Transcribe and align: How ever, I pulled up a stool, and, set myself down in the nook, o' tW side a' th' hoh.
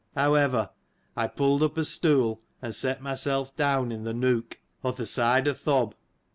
How 0.15 0.33
ever, 0.33 0.71
I 1.15 1.27
pulled 1.27 1.61
up 1.61 1.77
a 1.77 1.85
stool, 1.85 2.41
and, 2.59 2.73
set 2.73 3.03
myself 3.03 3.55
down 3.55 3.91
in 3.91 4.03
the 4.03 4.15
nook, 4.15 4.59
o' 4.83 4.91
tW 4.91 5.05
side 5.07 5.47
a' 5.47 5.53
th' 5.53 5.57
hoh. 5.63 5.93